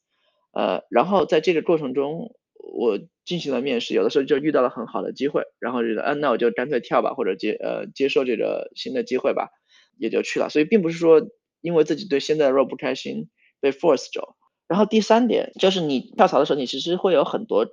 [0.52, 2.36] 呃，然后在这个过程中。
[2.64, 9.50] 我进行了面试，有的时候就遇到了很好的机会，然后觉得，嗯，那我就干脆跳吧，或者接呃接受这个新的机会吧，
[9.98, 10.48] 也就去了。
[10.48, 11.28] 所以并不是说
[11.60, 13.30] 因为自己对现在的 role 不开心
[13.60, 14.36] 被 force 走。
[14.68, 17.66] 然后第三点就是你跳槽的时候，你其实会有很多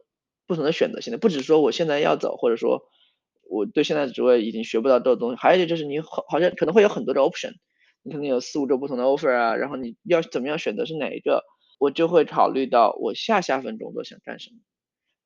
[0.46, 2.84] 不同的选择性的，不只是说我现在要走，或者说
[3.48, 7.52] 我对现在的职位已经学不到这个东西，还有一个就是你好好像可能会有很多的 option，
[8.02, 11.42] 你可能有四五个不同的 offer 啊，然后你要怎么样选择是哪一个，
[11.78, 14.56] 我就会考虑到我下下份工作想干什么。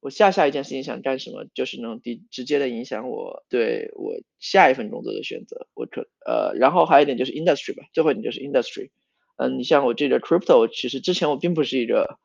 [0.01, 5.69] 我下下一件事情想干什么，就是能直直接的影响我对我下一份工作的选择。
[5.75, 8.91] 我可呃，然后还有一点就是 industry 吧，最后一点就是 industry。
[9.37, 12.19] 嗯，你像我这个 crypto，其实之前我并不是一个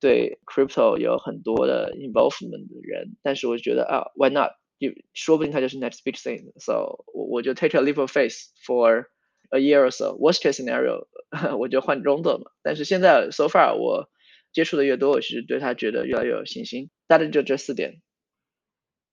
[0.00, 4.50] 对 crypto 有很多的 involvement 的人，但是我觉得啊，why not？
[4.80, 6.50] 就说不定它就是 next big thing。
[6.58, 9.04] So 我我就 take a leap of faith for
[9.50, 10.16] a year or so。
[10.18, 11.06] Worst case scenario，
[11.58, 12.50] 我就换工作嘛。
[12.62, 14.10] 但是现在 so far 我
[14.52, 16.90] 接触的越多，我其实对他觉得越来越有信心。
[17.06, 18.00] 大概就这四点。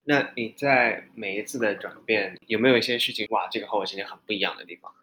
[0.03, 4.93] 那你在每一次的转变，有没有一些事情哇，这个和我之前很不一样的地方？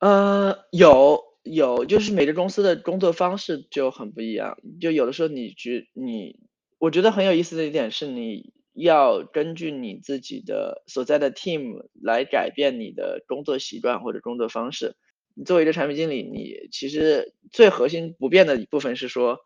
[0.00, 4.58] 呃，有有，就是每个公司的工作方式就很不一样。
[4.80, 6.40] 就有的时候，你觉你，
[6.78, 14.96] 我觉得很有意思的一点是，你要根据你自己的所在的 team 来改变你的工作习惯或者工作方式。
[15.34, 19.40] 你作为一个产品经理，你其实最核心不变的一部分是说。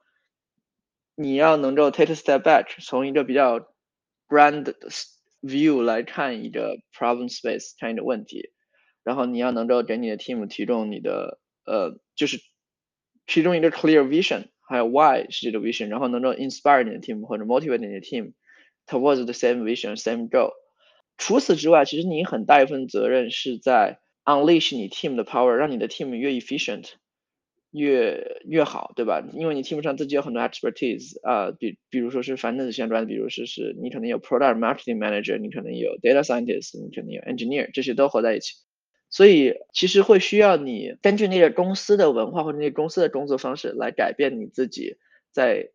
[1.14, 3.68] 你要能够 take a step back，从一个比较
[4.26, 4.74] grand
[5.42, 8.50] view 来看一个 problem space，看一个问题，
[9.04, 12.38] 然后你要能够给你的 team 提供你的呃，就是
[13.26, 18.32] 其中一个 clear vision，还有 why 是这个 vision，然后能够 inspire 你的 team 或者 motivate 你的 team
[18.86, 20.52] towards the same vision，same goal。
[21.18, 26.90] 除此之外，其实你很大一份责任是在 unleash 你 team 的 power，让你的 team 越 efficient。
[27.74, 29.26] 越越好，对吧？
[29.32, 38.56] 因为你 team 上自己有很多 expertise 啊，比比如说是 finance 相关的，比如说是你可能有 product marketing manager，你可能有 data scientist，你可能有 engineer，这些都合在一起。
[39.08, 44.96] 所以其实会需要你根据那个公司的文化或者那个公司的工作方式来改变你自己
[45.30, 45.70] 在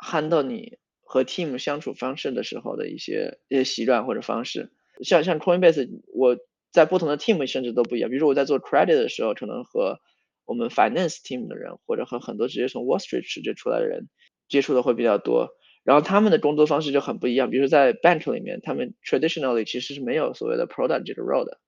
[0.00, 0.78] handle 你
[1.12, 4.72] 和 team 相处方式的时候的一些一些习惯或者方式。
[5.02, 6.38] 像像 Coinbase，我
[6.70, 8.08] 在不同的 team 甚至都不一样。
[8.08, 10.00] 比如说我在做 credit 的时候，可能和
[10.46, 14.08] 我们 finance team 的人，或者和很多直接从 Wall Street 直接出来的人
[14.48, 15.50] 接触的会比较多，
[15.84, 17.50] 然后他们的工作方式就很不一样。
[17.50, 21.60] 比如说在 bank 里面，他们 traditionally 其实是没有所谓的 product 这个 role 的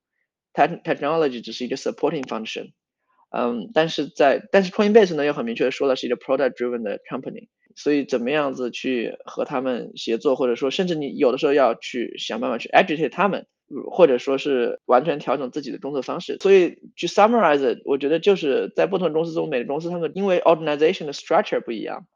[0.54, 2.72] ，technology 只是一个 supporting function。
[3.36, 13.46] 嗯，但是在但是 Coinbase 呢又很明确的说了是一个 product driven 的 company，所以怎么样子去和他们协作，或者说甚至你有的时候要去想办法去 educate 他们。
[13.90, 22.06] 或者说是完全调整自己的工作方式，所以去 summarize，我觉得就是在不同公司中，每个公司他们因为 organization 的 structure 不一样，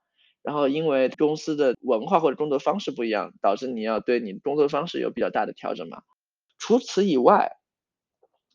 [0.42, 6.02] 然后因为公司的文化或者工作方式不一样，导致你要对你工作方式有比较大的调整嘛。
[6.58, 7.52] 除此以外，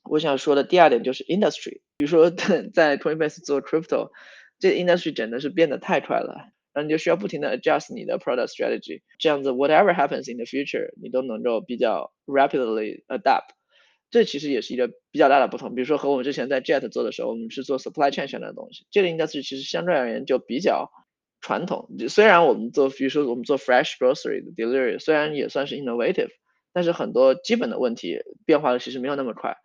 [0.04, 4.10] 我想说的第二点就是 industry，比如说在 Coinbase 做 crypto，
[4.60, 13.52] 这 industry 真的是变得太快了，然后你就需要不停的 adjust 你的 product strategy，这样子 whatever happens in the future，你都能够比较 rapidly adapt。
[14.12, 15.76] 这其实也是一个比较大的不同。
[15.76, 20.92] 比如说和我们之前在 Jet 做的时候，我们是做 supply chain 相关的东西，这个 industry 其实相对而言就比较
[21.39, 21.88] 传统。
[22.10, 26.32] 虽然我们做，比如说我们做 fresh grocery 的 delivery，虽然也算是 innovative，
[26.74, 29.56] 但是很多基本的问题变化的其实没有那么快。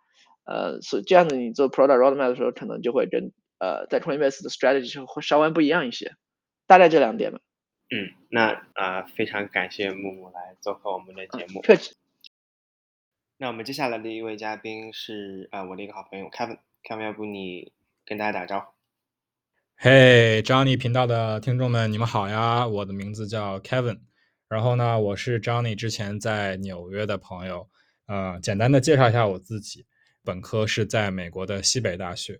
[0.49, 6.15] 呃，所以这样子你做 product roadmap 的时候，可能就会跟呃在 Coinbase 的 strategy 会稍微不一样一些。
[6.65, 7.39] 大概这两点吧。
[7.91, 11.61] 嗯，那啊非常感谢木木来做客我们的节目。
[11.61, 11.95] 客气。
[13.37, 17.71] 那我们接下来的一位嘉宾是啊，我的一个好朋友 Kevin，Kevin，要不你
[18.05, 18.65] 跟大家打个招呼？
[19.77, 22.67] 嘿，Johnny 频道的听众们，你们好呀！
[22.67, 23.99] 我的名字叫 Kevin，
[24.49, 27.69] 然后呢，我是 Johnny 之前在纽约的朋友。
[28.07, 29.85] 呃，简单的介绍一下我自己，
[30.23, 32.39] 本科是在美国的西北大学，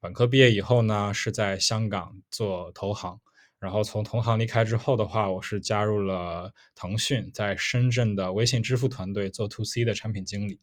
[0.00, 3.20] 本科毕业以后呢，是在香港做投行。
[3.60, 10.60] 然后从同行离开之后的话，我是加入了腾讯，在深圳的微信支付团队做 To C 的产品经理。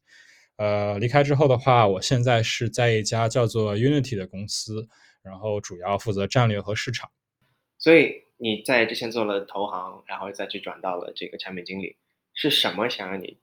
[0.55, 4.87] 呃，离开之后的话，我现在是在一家叫做 Unity 的公司，
[5.21, 7.11] 然后主要负责战略和市场。
[7.77, 11.97] 所以你在之前做了投行，然后再去转到了这个产品经理，
[12.33, 13.37] 是什么想让你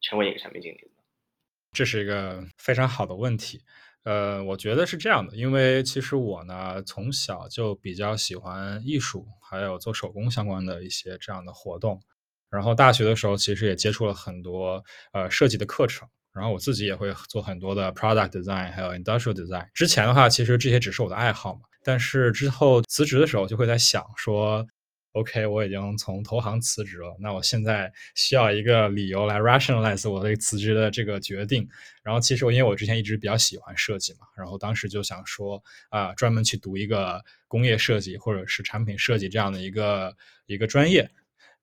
[0.00, 0.90] 成为一个产品经理？
[1.76, 3.60] 这是一个非常好的问题。
[4.04, 12.00] 呃，我觉得是这样的，因为其实我呢从小就比较喜欢艺术，还有做手工相关的一些这样的活动。
[12.48, 16.08] 然后大学的时候，其实也接触了很多呃设计的课程。
[16.32, 19.66] 然后我自己也会做很多的 product design，还有 industrial design。
[19.74, 21.60] 之前的话，其实这些只是我的爱好嘛。
[21.84, 24.66] 但是之后辞职的时候，就会在想说。
[25.16, 31.66] OK，我已经从投行辞职了，那我现在需要一个理由来 rationalize 我的辞职的这个决定。
[32.02, 41.10] 然后其实我因为我之前一直比较喜欢设计嘛，然后当时就想说啊，专门去读一个工业设计或者是产品设计这样的一个一个专业。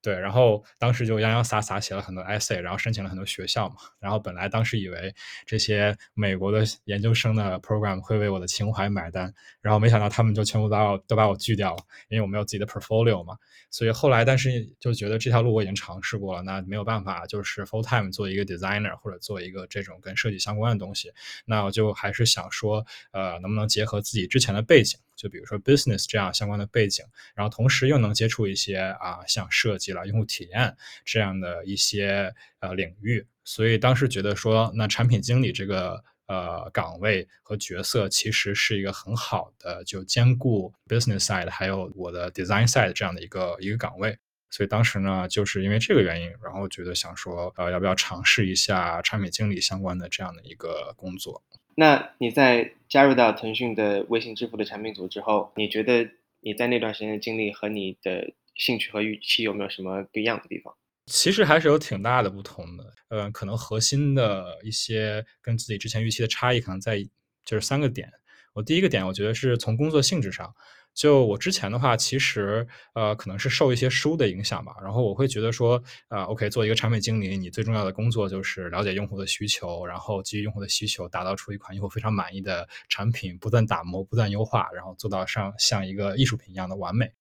[0.03, 3.77] 对，然后当时就洋洋洒洒写了很多 essay，然后申请了很多学校嘛。
[3.99, 13.37] 然后本来当时以为这些美国的研究生的 program 会为我的情怀买单，然后没想到他们就全部把我都把我拒掉了，因为我没有自己的 portfolio 嘛。
[13.71, 21.13] 所以后来，但是就觉得这条路我已经尝试过了，那没有办法，就是 full time 做一个 designer 或者做一个这种跟设计相关的东西。
[21.45, 24.99] 那我就还是想说，呃，能不能结合自己之前的背景？
[25.15, 44.17] 就比如说 business 这样相关的背景，然后同时又能接触一些啊像设计了、用户体验这样的一些呃领域，所以当时觉得说，那产品经理这个呃岗位和角色其实是一个很好的，就兼顾 business side 还有我的 design side 这样的一个一个岗位，
[44.49, 51.43] 所以当时呢就是因为这个原因，然后觉得想说呃要不要尝试一下产品经理相关的这样的一个工作。
[51.75, 56.09] 那你在加入到腾讯的微信支付的产品组之后，你觉得
[56.41, 60.75] 你在那段时间的经历和你的兴趣和预期有没有什么不一样的地方？
[61.07, 62.93] 其实还是有挺大的不同的。
[63.09, 66.97] 呃，可能核心的一些跟自己之前预期的差异，可能在
[67.43, 68.09] 就是三个点。
[68.53, 70.53] 我第一个点，我觉得是从工作性质上。
[70.93, 74.73] 就我之前的话，其实呃，可能是受一些书的影响吧。
[74.81, 87.11] 然后我会觉得说，啊，OK，做一个产品经理，你最重要的工作就是了解用户的需求，然后基于用户的需求，打造出一款用户非常满意的产品，不断打磨，不断优化，然后做到像像一个艺术品一样的完美。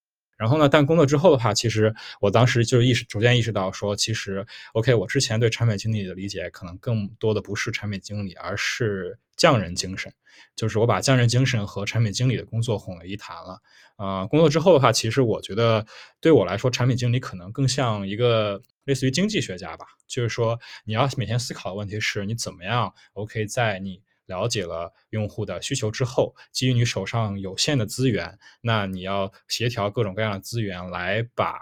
[0.42, 10.12] 然后呢，但工作之后的话，其实我当时就意识逐渐意识到说，其实 OK，我之前对产品经理的理解，可能更多的不是产品经理，而是匠人精神。
[10.56, 13.62] 就是我把匠人精神和产品经理的工作混为一谈了。
[13.96, 15.86] 呃，工作之后的话，其实我觉得
[16.20, 19.86] 对我来说，产品经理可能更像一个类似于经济学家吧。
[20.08, 31.58] 就是说，你要每天思考的问题是，你怎么样 OK，在你了解了用户的需求之后，基于你手上有限的资源，那你要协调各种各样的资源，来把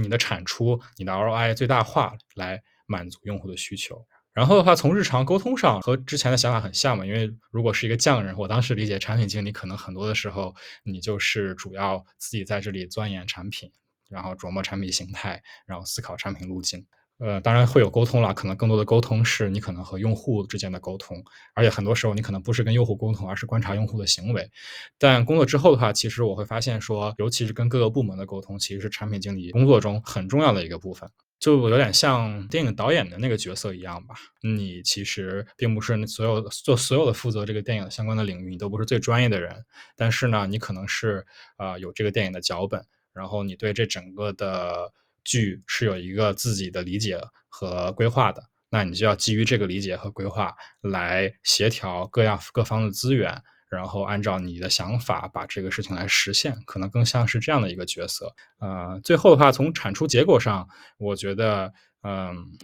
[0.00, 4.06] 你的产出、你的 ROI 最大化，来满足用户的需求。
[4.32, 13.72] 然后的话，从日常沟通上和之前的想法很像嘛，因为如果是一个匠人，我当时理解产品经理可能很多的时候，你就是主要自己在这里钻研产品，
[14.08, 16.86] 然后琢磨产品形态，然后思考产品路径。
[17.20, 21.22] 呃，当然会有沟通了，可能更多的沟通是你可能和用户之间的沟通，
[21.54, 24.50] 而且很多时候你可能不是跟用户沟通，而是观察用户的行为。
[24.98, 31.08] 但工作之后的话，其实我会发现说，尤其是跟各个部门的沟通，其实是产品经理工作中很重要的一个部分。
[31.38, 39.64] 就有点像电影导演的那个角色一样吧，你其实并不是所有做所有的负责这个电影相关的领域，你都不是最专业的人，
[39.96, 41.26] 但是呢，你可能是
[41.58, 42.84] 呃有这个电影的脚本。
[43.12, 44.92] 然后你对这整个的
[45.24, 58.34] 剧是有一个自己的理解和规划的，那你就要基于这个理解和规划来协调各样各方的资源，然后按照你的想法把这个事情来实现，可能更像是这样的一个角色。
[58.58, 60.68] 呃，最后的话，从产出结果上，
[60.98, 62.58] 我觉得，嗯。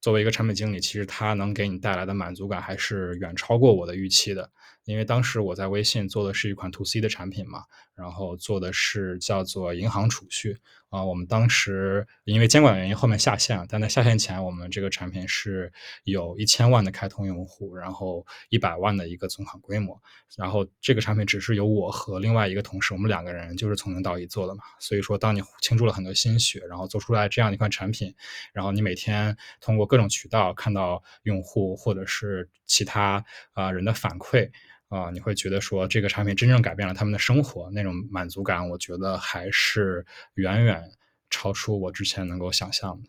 [0.00, 4.50] 作为一个产品经理，其实它能给你带来的满足感还是远超过我的预期的。
[4.84, 7.62] 因为当时我在微信做的是一款 to C 的产品嘛，
[7.94, 10.56] 然后做的是叫做银行储蓄
[10.88, 11.04] 啊。
[11.04, 15.72] 我们当时因为监管原因后面下线了，但在下线前，我们这个产品是
[16.04, 20.00] 有一千万的开通用户，然后一百万的一个存款规模。
[20.36, 24.64] 然后这个产品只是由我和另外一个同事，我们两个人就是从零到一做的嘛。
[24.80, 28.12] 所以说，当你倾注了很多心血，然后做出来这样一款产品，
[28.52, 34.50] 然后你每天通过各种渠道看到用户或者是其他啊人的反馈。
[34.88, 40.92] 啊，你会觉得说这个产品真正改变了他们的生活，那种满足感，我觉得还是远远
[41.30, 43.08] 超出我之前能够想象的。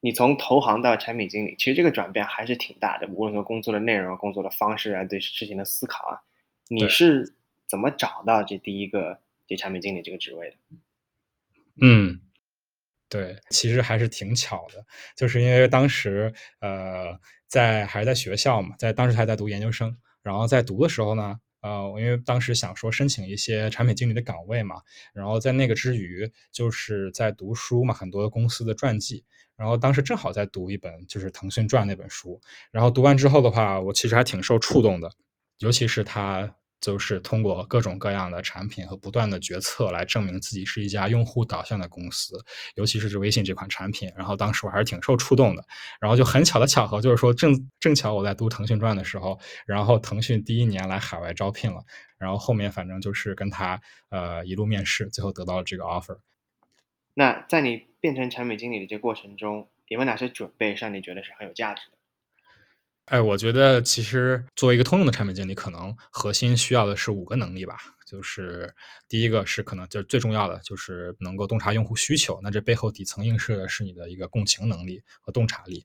[0.00, 6.20] 你从投行到产品经理，其实这个转变还是挺大的，无论说工作的内容、工作的方式啊，对事情的思考啊，
[6.68, 7.34] 你是
[7.66, 10.56] 怎么找到这第一个这产品经理这个职位的？
[11.80, 12.20] 嗯，
[13.08, 14.84] 对，其实还是挺巧的，
[15.16, 17.18] 就是因为当时呃
[17.48, 19.96] 在还是在学校嘛，在当时还在读研究生。
[20.24, 32.40] 然后在读的时候呢，呃，因为当时想说申请一些产品经理的岗位嘛，然后在那个之余，就是在读书嘛，很多公司的传记，然后当时正好在读一本就是腾讯传那本书，
[32.72, 35.12] 然后读完之后的话，我其实还挺受触动的，
[35.58, 36.56] 尤其是他。
[36.84, 44.12] 就是通过各种各样的产品和不断的决策来证明自己是一家用户导向的公司，尤其是这微信这款产品。
[44.14, 45.64] 然后当时我还是挺受触动的。
[45.98, 51.82] 然后就很巧的巧合，就是说正正巧我在读腾讯传的时候，然后腾讯第一年来海外招聘了。
[52.18, 53.80] 然后后面反正就是跟他
[54.10, 56.18] 呃一路面试，最后得到了这个 offer。
[57.14, 61.96] 那在你变成产品经理的这过程中，有没有哪些准备让你觉得是很有价值的？
[63.06, 67.76] 哎，我觉得其实作为一个通用的产品经理，可能核心需要的是五个能力吧。
[68.06, 68.72] 就是
[69.08, 72.38] 第一个是可能就最重要的，就是能够洞察用户需求。
[72.42, 75.84] 那这背后底层映射的是你的一个共情能力和洞察力。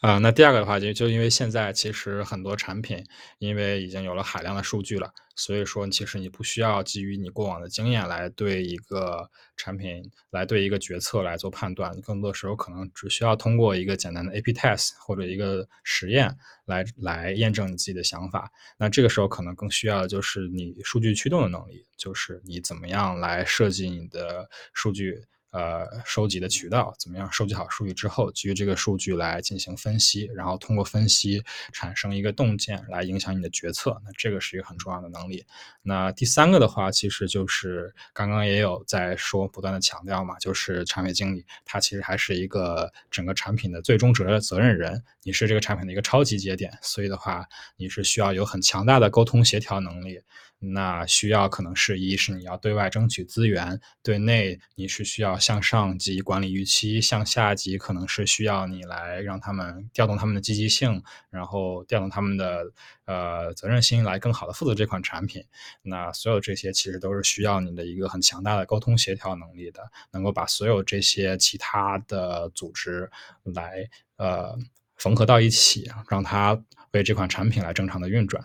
[0.00, 3.04] 啊，那第二个的话，就就因为现在其实很多产品，
[3.38, 5.12] 因为已经有了海量的数据了。
[5.40, 16.36] 所以说，其实你不需要基于你过往的经验来对一个产品、来对一个决策来做判断，更多时候可能只需要通过一个简单的 A/B test 或者一个实验
[16.66, 18.52] 来来验证你自己的想法。
[18.76, 25.24] 那这个时候可能更需要的就是你数据驱动的能力，就是你怎么样来设计你的数据。
[25.50, 27.30] 呃，收集的渠道怎么样？
[27.32, 31.42] 收集好数据之后，基于这个数据来进行分析，然后通过分析
[31.72, 34.00] 产生一个洞见，来影响你的决策。
[34.04, 35.44] 那这个是一个很重要的能力。
[35.82, 47.44] 那第三个的话，其实就是刚刚也有在说，不断的强调嘛，就是产品经理他其实还是一个整个产品的最终责责任人，你是这个产品的一个超级节点，所以的话，
[47.76, 50.20] 你是需要有很强大的沟通协调能力。
[50.62, 62.70] 那需要可能是一是你要对外争取资源，对内你是需要向上级管理预期，向下级可能是需要你来让他们调动他们的积极性，然后调动他们的
[63.06, 65.42] 呃责任心来更好的负责这款产品。
[65.80, 73.10] 那所有这些其实都是需要你的一个很强大的沟通协调能力的，能够把所有这些其他的组织
[73.44, 74.58] 来呃
[74.96, 78.44] 缝合到一起，让它为这款产品来正常的运转。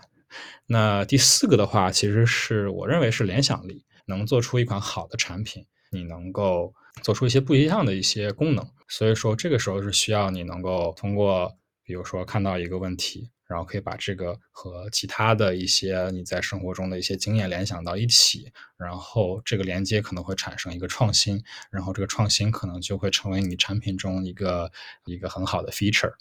[0.67, 8.67] 那第四个的话，其实是我认为是联想力，能做出一款好的产品，你能够做出一些不一样的一些功能。
[8.87, 24.71] 所以说，这个时候是需要你能够通过，比如说看到一个问题，然后可以把这个和其他的一些你在生活中的一些经验联想到一起，然后这个连接可能会产生一个创新，然后这个创新可能就会成为你产品中一个
[25.05, 26.13] 一个很好的 feature。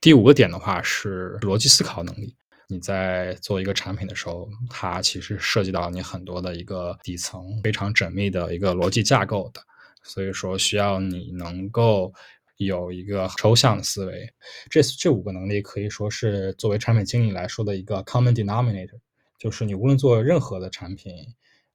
[0.00, 2.36] 第五个点的话是逻辑思考能力。
[2.70, 9.60] 你在做一个产品的时候，它其实涉及到你很多的一个底层非常缜密的一个逻辑架构的，
[10.02, 12.12] 所以说需要你能够
[12.58, 14.30] 有一个抽象的思维。
[14.68, 18.98] 这这五个能力可以说是作为产品经理来说的一个 common denominator，
[19.38, 21.12] 就是你无论做任何的产品。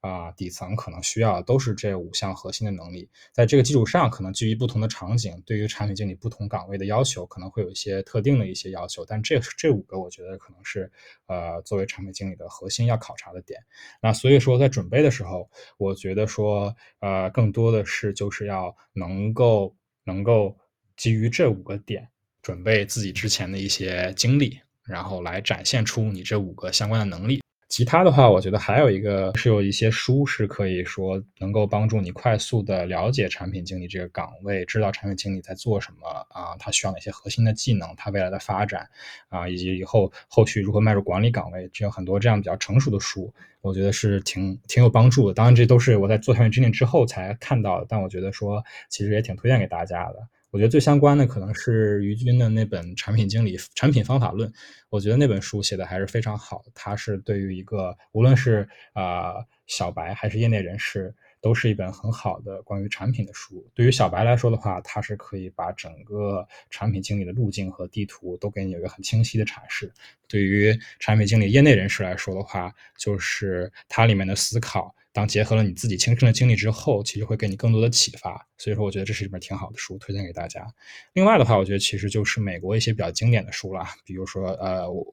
[0.04, 9.06] 啊，底层可能需要都是这五项核心的能力，在这个基础上，可能基于不同的场景，对于产品经理不同岗位的要求，可能会有一些特定的一些要求。
[9.06, 10.92] 但这这五个，我觉得可能是
[11.28, 13.62] 呃，作为产品经理的核心要考察的点。
[14.02, 19.74] 那所以说，在准备的时候，我觉得说，呃，更多的是就是要能够
[20.04, 20.58] 能够
[20.98, 22.10] 基于这五个点，
[22.42, 27.43] 准备自己之前的一些经历，然后来展现出你这五个相关的能力。
[27.74, 38.88] 其他的话，我觉得还有一个是有一些书是可以说能够帮助你快速的了解产品经理这个岗位，知道产品经理在做什么啊，他需要哪些核心的技能，他未来的发展
[39.30, 45.34] 啊，以及以后后续如何迈入管理岗位，这有很多这样比较成熟的书，我觉得是挺挺有帮助的。
[45.34, 50.28] 当然，这都是我在做产品经理之后才看到的，但我觉得说其实也挺推荐给大家的。
[50.54, 54.48] 我觉得最相关的可能是于军的那本《产品经理产品方法论》，
[54.90, 56.64] 我觉得那本书写的还是非常好。
[56.76, 63.68] 它是对于一个无论是啊小白还是业内人士，都是一本很好的关于产品的书。
[63.74, 69.92] 对于小白来说的话，它是可以把整个产品经理的路径和地图都给你有一个很清晰的阐释。
[70.28, 74.94] 对于产品经理业内人士来说的话，就是它里面的思考。
[75.14, 78.48] 当结合了你自己亲身的经历之后，其实会给你更多的启发。
[78.58, 80.66] 所以说，我觉得这是一本挺好的书，推荐给大家。
[81.14, 85.06] 另外的话，我觉得其实就是美国一些比较经典的书了，比如说呃，我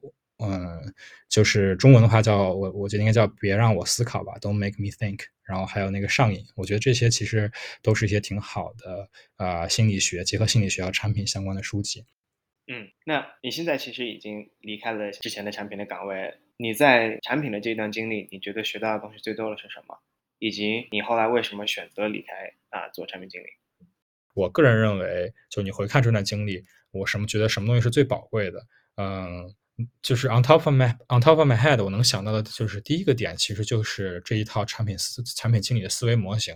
[0.43, 0.93] 嗯，
[1.29, 5.19] 就是中文的话叫我我觉得应该叫别让我思考吧，Don't make me think。
[5.43, 7.51] 然后还有那个上瘾，我觉得这些其实
[7.83, 12.05] 都是一些挺好的啊心理学结合心理学和产品相关的书籍。
[12.67, 16.33] 嗯，那你现在其实已经离开了之前的产品的岗位。
[16.61, 19.97] 你在产品的这段经历，你觉得学到的东西最多的是什么？
[20.37, 23.47] 以及你后来为什么选择离开啊做产品经理？
[24.35, 28.63] 我个人认为，就你回看这段经历，我什么觉得什么东西是最宝贵的？
[28.97, 29.55] 嗯，
[30.03, 36.55] 就是 on top of my on top of my head，我能想到的就是第一个点，其实就是这一套产品思产品经理的思维模型。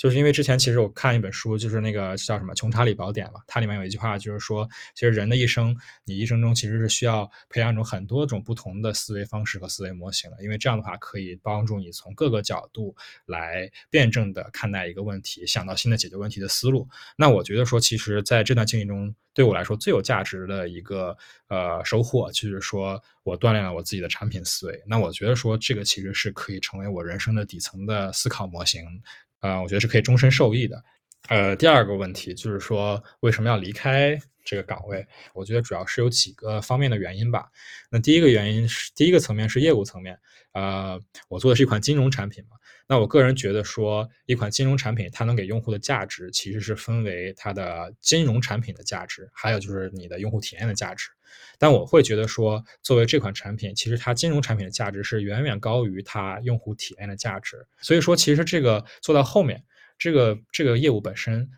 [0.00, 5.76] 就是因为之前其实我看一本书，就是那个叫什么《穷查理宝典》嘛，它里面有一句话，就是说，其实人的一生，
[6.06, 12.96] 你一生中其实是需要培养一种很多种不同的思维方式和思维模型的，因为这样的话可以帮助你从各个角度
[13.26, 16.88] 来辩证的看待一个问题，想到新的解决问题的思路。
[17.14, 21.14] 那我觉得说，其实在这段经历中，对我来说最有价值的一个
[21.48, 24.82] 呃收获，就是说我锻炼了我自己的产品思维。
[24.86, 28.82] 那我觉得说，这个其实是可以成为我人生的底层的思考模型。
[29.40, 30.82] 呃，我觉得是可以终身受益的。
[31.28, 35.06] 呃，第二个问题就是说，为什么要离开这个岗位？
[35.34, 37.46] 我觉得主要是有几个方面的原因吧。
[37.90, 40.18] 那第一个原因是，第一个层面是业务层面。
[40.52, 42.56] 呃，我做的是一款金融产品嘛。
[42.88, 51.08] 那我个人觉得说，一款金融产品它能给用户的价值，其实是分为它的金融产品的价值，还有就是你的用户体验的价值。
[51.58, 57.66] 但我会觉得说，作为这款产品，其实它金融产品的价值是远远高于它用户体验的价值。
[57.80, 59.62] 所以说，其实这个做到后面，
[59.98, 61.50] 这个这个业务本身。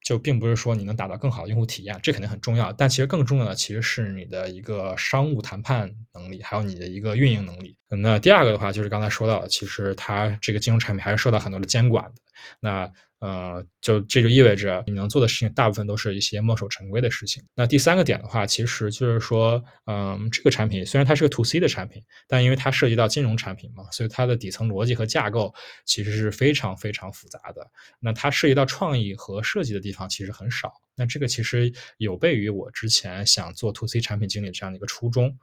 [0.00, 2.72] 就并不是说你能达到更好的用户体验，这肯定很重要。
[2.72, 7.76] 但其实更重要的其实是你的一个商务谈判能力，还有你的一个运营能力。
[7.88, 12.12] 那第二个的话，就是刚才说到的，其实它这个金融产品还是受到很多的监管的。
[12.60, 12.90] 那
[13.20, 17.42] 呃，就这就意味着你能做的事情大部分都是一些墨守成规的事情。
[17.54, 25.52] 那第三个点的话，其实就是说，嗯，这个产品虽然它是个 to C 的产品，但因为它涉及到金融产品嘛，所以它的底层逻辑和架构
[25.84, 27.68] 其实是非常非常复杂的。
[27.98, 30.72] 那它涉及到创意和设计的地方其实很少。
[30.94, 35.36] 那这个其实有悖于我之前想做 to C 产品经理这样的一个初衷。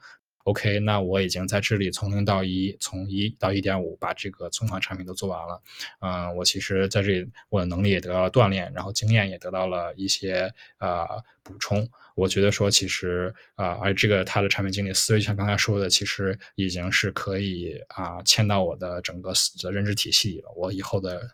[0.45, 5.59] OK，那我已经在这里从零到一，从一到一点五，把这个存款产品都做完了。
[6.01, 11.07] 嗯，我其实在这里，我的能力也得到了锻炼，然后经验也得到了一些呃
[11.41, 11.89] 补充。
[12.13, 19.33] 我觉得说，其实啊，而这个他的产品经理思维，像刚才说的，其实已经是可以啊嵌到我的整个
[19.63, 20.51] 的认知体系里了。
[20.55, 21.27] 我以后的。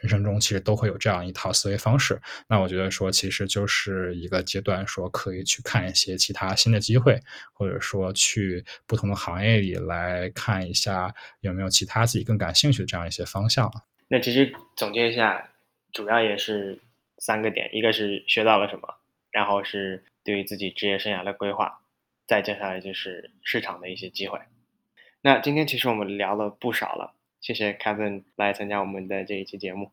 [0.00, 7.20] 人生中其实都会有这样一套思维方式，那我觉得说其实就是一个阶段，说可以去看一些其他新的机会，
[7.52, 13.70] 或者说去不同的行业里来看一下有没有其他自己更感兴趣的这样一些方向。
[14.08, 15.50] 那其实总结一下，
[15.92, 16.80] 主要也是
[17.18, 18.96] 三个点：一个是学到了什么，
[19.30, 21.80] 然后是对于自己职业生涯的规划，
[22.26, 24.38] 再接下来就是市场的一些机会。
[25.22, 27.14] 那今天其实我们聊了不少了。
[27.42, 29.90] 谢谢 Kevin 来参加我们的这一期节目。